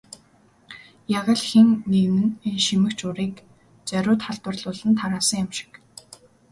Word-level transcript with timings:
Яг 1.19 1.27
л 1.37 1.41
хэн 1.49 1.67
нэг 1.91 2.07
нь 2.21 2.31
энэ 2.47 2.61
шимэгч 2.65 2.99
урыг 3.09 3.35
зориуд 3.89 4.21
халдварлуулан 4.25 4.93
тараасан 4.99 5.39
юм 5.43 5.49
шиг. 5.57 5.71